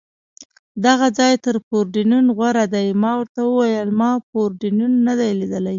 [0.85, 5.69] دغه ځای تر پورډېنون غوره دی، ما ورته وویل: ما پورډېنون نه دی لیدلی.